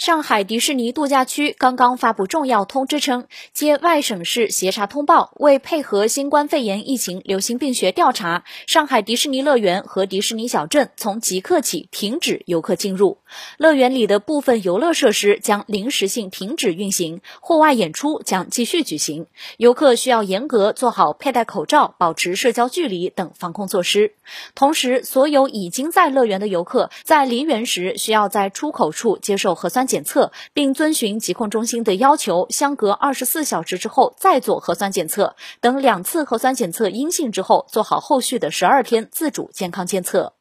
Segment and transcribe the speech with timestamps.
[0.00, 13.18] 上海迪士尼度假区刚刚发布重要通知称，接外省市协查通报，为配合新冠肺炎疫情流行病学调查，上海迪士尼乐园和迪士尼小镇从即刻起停止游客进入，
[13.58, 19.26] 乐园里的部分游乐设施将临时性停止运行，户外演出将继续举行，
[19.58, 24.14] 游客需要严格做好佩戴口罩、保持社交距离等防控措施。
[24.54, 29.89] 同时，所有已经在乐园的游客在离园时需要在出口处接受核酸。
[29.90, 40.39] 检测，并遵循疾控中心的要求，相隔二十四小时之后再做核酸检测，等两次核酸检测阴性之后，做好后续的十二天自主健康监测。